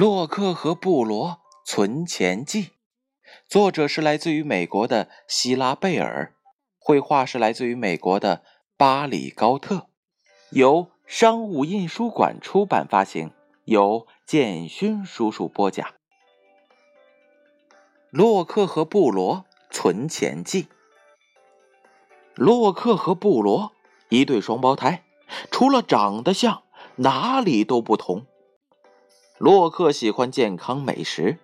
[0.00, 2.70] 洛克和布罗存钱记，
[3.46, 6.32] 作者是来自于美国的希拉贝尔，
[6.78, 8.42] 绘画是来自于美国的
[8.78, 9.88] 巴里高特，
[10.52, 13.30] 由商务印书馆出版发行，
[13.66, 15.86] 由建勋叔叔播讲。
[18.08, 20.68] 洛克和布罗存钱记。
[22.34, 23.72] 洛克和布罗
[24.08, 25.04] 一对双胞胎，
[25.50, 26.62] 除了长得像，
[26.96, 28.24] 哪里都不同。
[29.40, 31.38] 洛克喜欢健康美食，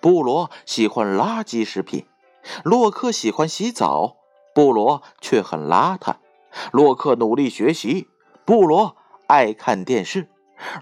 [0.00, 2.06] 布罗喜欢垃圾食品。
[2.64, 4.16] 洛克喜欢洗澡，
[4.54, 6.14] 布罗却很邋遢。
[6.72, 8.08] 洛克努力学习，
[8.46, 8.96] 布罗
[9.26, 10.30] 爱看电视。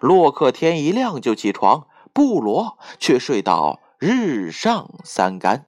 [0.01, 5.67] 洛克天一亮就起床，布罗却睡到日上三竿。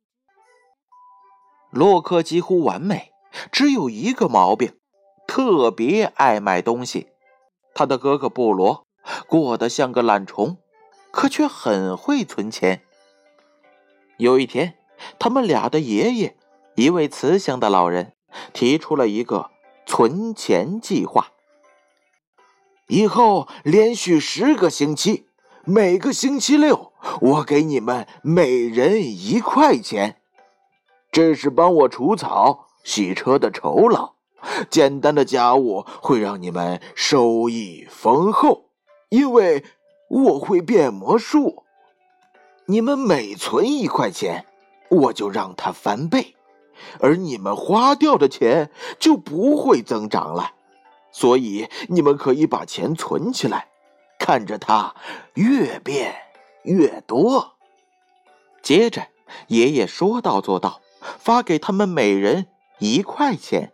[1.73, 3.11] 洛克几乎完美，
[3.51, 4.79] 只有一个毛病，
[5.27, 7.09] 特别爱买东西。
[7.75, 8.87] 他的哥哥布罗
[9.27, 10.59] 过得像个懒虫。
[11.13, 12.83] 可却很会存钱。
[14.17, 14.75] 有一天，
[15.19, 16.37] 他们俩的爷爷，
[16.75, 18.15] 一位慈祥的老人，
[18.53, 19.51] 提出了一个
[19.87, 21.33] 存钱计划。
[22.89, 25.27] 以后连续十个星期，
[25.65, 30.21] 每个星期六，我给你们每人一块钱，
[31.11, 34.15] 这是帮我除草、洗车的酬劳。
[34.71, 38.71] 简单的家务会让你们收益丰厚，
[39.11, 39.63] 因为。
[40.13, 41.65] 我会变魔术，
[42.67, 44.45] 你们每存一块钱，
[44.91, 46.37] 我就让它翻倍，
[47.01, 50.53] 而你们花掉的钱就不会增长了。
[51.11, 53.69] 所以你们可以把钱存起来，
[54.19, 54.95] 看着它
[55.33, 56.15] 越变
[56.65, 57.55] 越多。
[58.61, 59.09] 接着，
[59.47, 62.48] 爷爷说到做到，发给他们每人
[62.81, 63.73] 一块钱。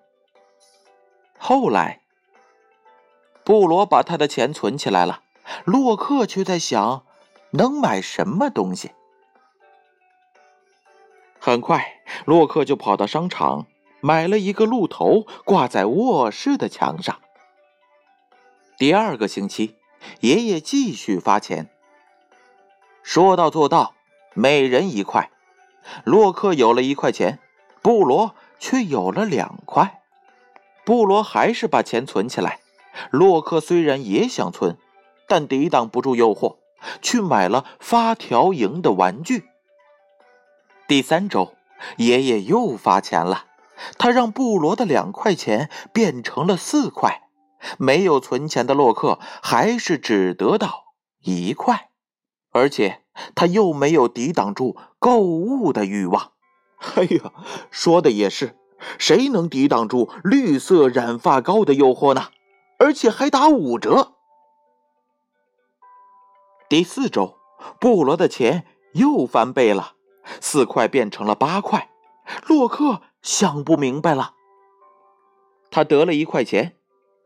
[1.37, 2.03] 后来，
[3.43, 5.23] 布罗把他的钱存起来了。
[5.65, 7.05] 洛克却在想，
[7.51, 8.93] 能买什么东西？
[11.39, 13.67] 很快，洛克就跑到商场，
[14.01, 17.21] 买了一个鹿头，挂在卧室的墙上。
[18.77, 19.77] 第二个星期，
[20.21, 21.71] 爷爷继续发钱，
[23.03, 23.95] 说到做到，
[24.35, 25.31] 每人一块。
[26.05, 27.39] 洛克有了一块钱，
[27.81, 30.03] 布罗却有了两块。
[30.85, 32.61] 布罗还是把钱存起来。
[33.11, 34.77] 洛克虽然也想存。
[35.29, 36.57] 但抵挡不住诱惑，
[37.03, 39.45] 去买了发条蝇的玩具。
[40.89, 41.55] 第三周，
[41.99, 43.45] 爷爷又发钱了，
[43.99, 47.29] 他让布罗的两块钱变成了四块。
[47.77, 50.85] 没有存钱的洛克还是只得到
[51.21, 51.91] 一块，
[52.53, 53.03] 而且
[53.35, 56.33] 他又没有抵挡住购物的欲望。
[56.95, 57.33] 哎呀，
[57.71, 58.57] 说的也是，
[58.97, 62.29] 谁能抵挡住绿色染发膏的诱惑呢？
[62.79, 64.13] 而且还打五折。
[66.69, 67.39] 第四周，
[67.81, 69.95] 布罗的钱又翻倍了，
[70.39, 71.89] 四块变成了八块。
[72.47, 74.35] 洛克想不明白了。
[75.71, 76.77] 他得了一块钱，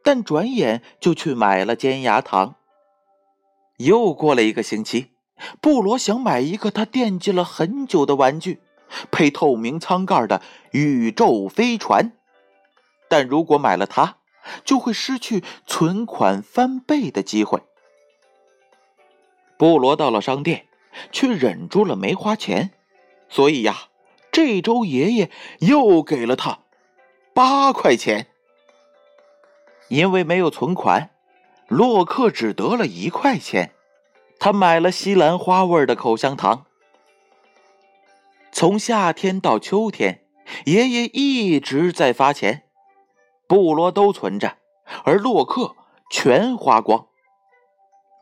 [0.04, 2.54] 但转眼就去买了尖牙糖。
[3.78, 5.10] 又过了一个星期，
[5.60, 8.60] 布罗想买一个他惦记了很久的玩具，
[9.10, 12.12] 配透明舱盖的宇宙飞船。
[13.08, 14.18] 但如果买了它，
[14.64, 17.60] 就会失去存款翻倍的机会。
[19.62, 20.66] 布罗到了商店，
[21.12, 22.72] 却忍住了没花钱，
[23.28, 23.90] 所以呀，
[24.32, 25.30] 这周爷爷
[25.60, 26.58] 又给了他
[27.32, 28.26] 八块钱。
[29.86, 31.10] 因为没有存款，
[31.68, 33.72] 洛克只得了一块钱。
[34.40, 36.66] 他买了西兰花味的口香糖。
[38.50, 40.24] 从夏天到秋天，
[40.64, 42.64] 爷爷一直在发钱，
[43.46, 44.56] 布罗都存着，
[45.04, 45.76] 而洛克
[46.10, 47.06] 全花光。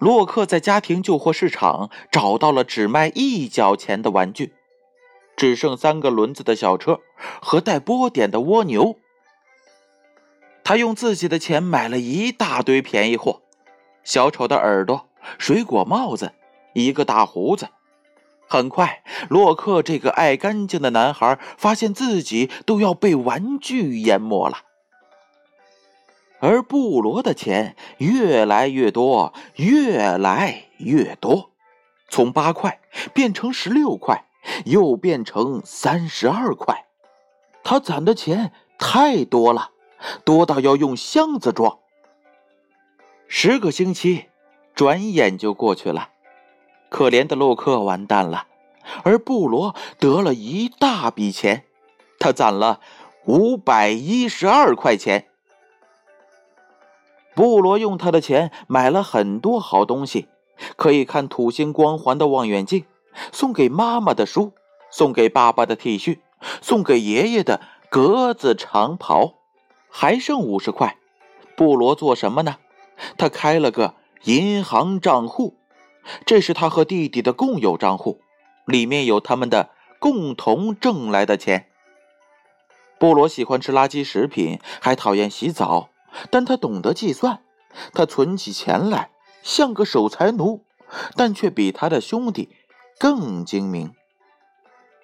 [0.00, 4.54] 洛克在家庭旧货市场找到了只卖一角钱的玩具，
[5.36, 7.00] 只剩三个轮子的小车
[7.42, 8.96] 和带波点的蜗牛。
[10.64, 13.42] 他用自己的钱买了一大堆便宜货：
[14.02, 15.06] 小丑的耳朵、
[15.36, 16.32] 水果帽子、
[16.72, 17.68] 一个大胡子。
[18.48, 24.62] 很快，洛克这个爱干净的男孩发现自己都要被玩具淹没了。
[26.40, 31.50] 而布罗的钱越来越多，越来越多，
[32.08, 32.80] 从八块
[33.12, 34.24] 变成十六块，
[34.64, 36.86] 又变成三十二块。
[37.62, 39.72] 他攒的钱太多了，
[40.24, 41.78] 多到要用箱子装。
[43.28, 44.24] 十个星期
[44.74, 46.08] 转眼就过去了，
[46.88, 48.46] 可怜的洛克完蛋了，
[49.02, 51.64] 而布罗得了一大笔钱，
[52.18, 52.80] 他攒了
[53.26, 55.26] 五百一十二块钱。
[57.40, 60.28] 布罗用他的钱买了很多好东西，
[60.76, 62.84] 可以看土星光环的望远镜，
[63.32, 64.52] 送给妈妈的书，
[64.90, 66.18] 送给爸爸的 T 恤，
[66.60, 69.36] 送给爷爷的格子长袍，
[69.88, 70.98] 还剩五十块。
[71.56, 72.56] 布罗做什么呢？
[73.16, 73.94] 他开了个
[74.24, 75.56] 银行账户，
[76.26, 78.20] 这是他和弟弟的共有账户，
[78.66, 81.68] 里面有他们的共同挣来的钱。
[82.98, 85.88] 布罗喜欢吃垃圾食品，还讨厌洗澡，
[86.30, 87.42] 但他懂得计算，
[87.92, 89.10] 他存起钱来
[89.42, 90.64] 像个守财奴，
[91.16, 92.50] 但却比他的兄弟
[92.98, 93.92] 更精明。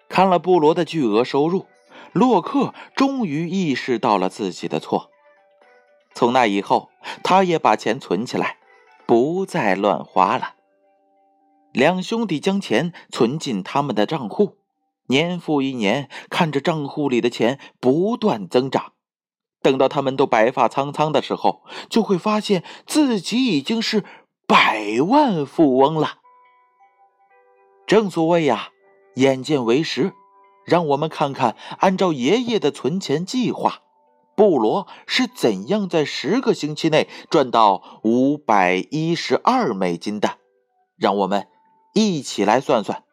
[0.08, 1.66] 看了布罗的巨额收入，
[2.12, 5.10] 洛克终于意识到了自己的错。
[6.14, 6.90] 从那以后，
[7.22, 8.58] 他也把钱存起来，
[9.04, 10.54] 不再乱花了。
[11.72, 14.56] 两兄弟将钱存进他们的账户，
[15.08, 18.92] 年复一年，看着账户里的钱不断增长。
[19.62, 24.04] 等到他们都白发苍苍的时候，就会发现自己已经是
[24.46, 26.18] 百万富翁了。
[27.86, 28.70] 正所谓呀，
[29.14, 30.12] 眼见为实。
[30.64, 33.82] 让我们看看，按照爷爷的存钱计划。
[34.34, 40.38] 布罗是怎样在十个星期内赚到五百一十二美金的？
[40.96, 41.48] 让我们
[41.94, 43.04] 一起来算算。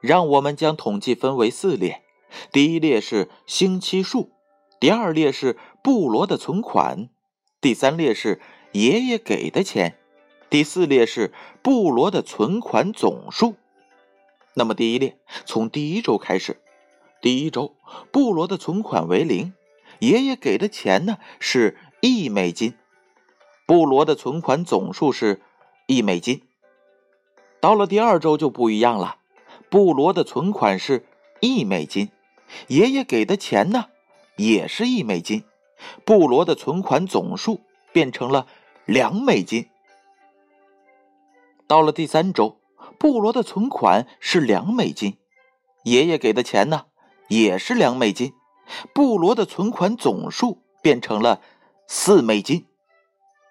[0.00, 2.02] 让我们将统计分为四列：
[2.52, 4.30] 第一列是星期数，
[4.78, 7.08] 第二列是布罗的存款，
[7.60, 8.40] 第三列是
[8.72, 9.98] 爷爷给的钱，
[10.48, 11.32] 第四列是
[11.62, 13.54] 布罗的存款总数。
[14.54, 16.60] 那么，第一列从第一周开始。
[17.22, 17.76] 第一周，
[18.10, 19.52] 布罗的存款为零，
[19.98, 22.74] 爷爷给的钱呢是一美金，
[23.66, 25.42] 布罗的存款总数是
[25.86, 26.42] 一美金。
[27.60, 29.16] 到了第二周就不一样了，
[29.68, 31.04] 布罗的存款是
[31.40, 32.10] 一美金，
[32.68, 33.86] 爷爷给的钱呢
[34.36, 35.44] 也是一美金，
[36.04, 37.60] 布罗的存款总数
[37.92, 38.46] 变成了
[38.84, 39.68] 两美金。
[41.66, 42.60] 到了第三周，
[42.98, 45.18] 布罗的存款是两美金，
[45.84, 46.86] 爷爷给的钱呢？
[47.28, 48.32] 也是两美金，
[48.92, 51.40] 布罗的存款总数变成了
[51.86, 52.66] 四美金。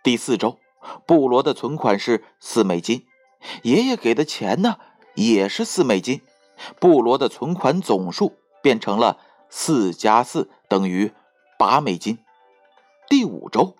[0.04, 0.60] 第四周，
[1.08, 3.06] 布罗的存款是四美金，
[3.64, 4.76] 爷爷给的钱呢
[5.16, 6.20] 也是四美金，
[6.82, 9.18] 布罗的存款总数变成了
[9.50, 11.12] 四加四等于
[11.58, 12.20] 八美金。
[13.08, 13.76] 第五周，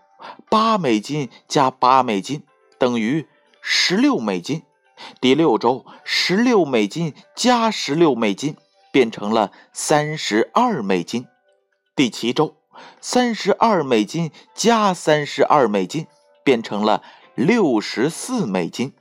[0.50, 2.44] 八美金加八美金
[2.78, 3.28] 等于
[3.62, 4.64] 十六美金。
[5.22, 8.56] 第六周，十六美金加十六美金。
[8.92, 11.28] 变成了三十二美金。
[11.96, 12.56] 第七周，
[13.00, 16.08] 三十二美金加三十二美金
[16.44, 17.04] 变成了
[17.36, 18.94] 六十四美金。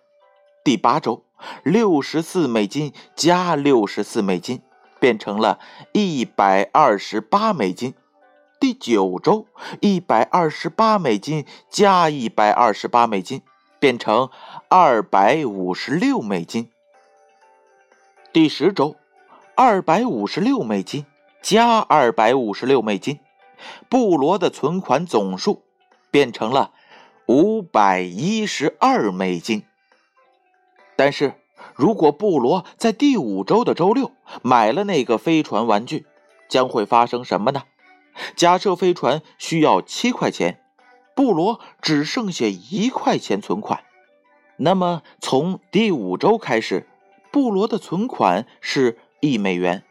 [0.62, 1.24] 第八周，
[1.62, 4.60] 六十四美金加六十四美金
[4.98, 5.58] 变成了
[5.92, 7.94] 一百二十八美金。
[8.60, 9.46] 第九周，
[9.80, 13.42] 一百二十八美金加一百二十八美金
[13.78, 14.30] 变成
[14.68, 16.70] 二百五十六美金。
[18.32, 18.96] 第十周。
[19.60, 21.04] 二百五十六美金
[21.42, 23.18] 加二百五十六美金，
[23.88, 25.64] 布罗的存款总数
[26.12, 26.70] 变成了
[27.26, 29.64] 五百一十二美金。
[30.94, 31.34] 但是
[31.78, 34.10] 如果布罗在第五周的周六
[34.42, 36.06] 买了那个飞船玩具，
[36.48, 37.62] 将会发生什么呢？
[38.34, 40.60] 假设飞船需要七块钱，
[41.14, 43.84] 布罗只剩下一块钱存款，
[44.56, 46.88] 那么从第五周开始，
[47.30, 48.98] 布罗的存款是。
[49.20, 49.82] 一美元，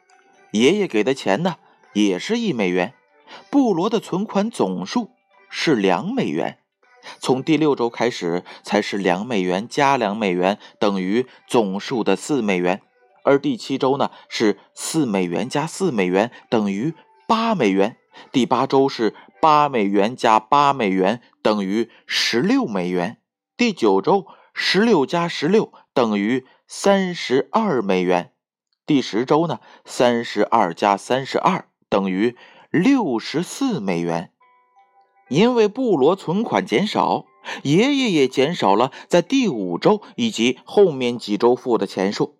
[0.51, 1.58] 爷爷给的钱呢，
[1.91, 2.94] 也是一美元。
[3.50, 5.10] 布罗的存款总数
[5.50, 6.60] 是两美元。
[7.19, 12.81] 从第六周开始，才是两美元加两美元等于总数的四美元。
[13.23, 16.93] 而第七周呢，是四美元加四美元等于
[17.27, 17.97] 八美元。
[18.31, 23.17] 第八周是八美元加八美元等于十六美元。
[23.55, 28.31] 第九周，十六加十六等于三十二美元。
[28.85, 32.35] 第十周呢，三十二加三十二等于
[32.71, 34.31] 六十四美元。
[35.29, 37.25] 因为布罗存款减少，
[37.63, 42.38] 爷爷也减少了在第五周以及后面几周付的钱数。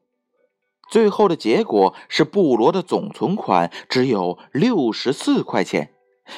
[0.90, 5.92] 最后的结果是，布罗的总存款只有六十四块钱，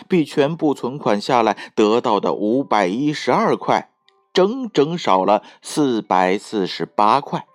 [0.07, 3.91] 比全部存款下来得到的五百一十二块，
[4.33, 7.45] 整整少了四百四十八块，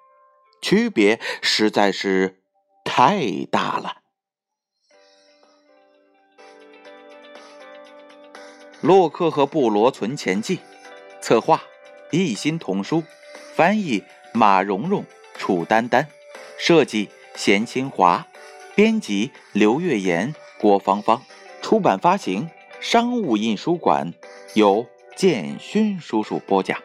[0.63, 2.41] 区别实在是。
[2.87, 4.03] 太大了！
[8.85, 10.59] 洛克和布罗存钱记，
[11.23, 11.63] 策划：
[12.11, 13.03] 一心童书，
[13.55, 15.07] 翻译：马蓉蓉、
[15.39, 16.07] 楚丹丹，
[16.59, 18.27] 设计：贤清华，
[18.75, 21.23] 编辑：刘月言、郭芳芳，
[21.63, 24.13] 出版发行：商务印书馆，
[24.53, 24.85] 由
[25.17, 26.79] 建勋叔叔播讲。